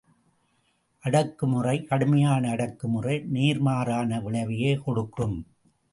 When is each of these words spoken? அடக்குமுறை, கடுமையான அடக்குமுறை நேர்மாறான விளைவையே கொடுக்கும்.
அடக்குமுறை, 1.03 1.75
கடுமையான 1.83 2.49
அடக்குமுறை 2.49 3.15
நேர்மாறான 3.33 4.21
விளைவையே 4.21 4.73
கொடுக்கும். 4.79 5.37